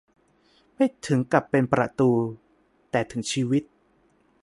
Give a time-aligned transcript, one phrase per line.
[0.75, 2.09] ไม่ถึงกับเป็นประตู
[2.91, 3.63] แต่ถึงชีวิต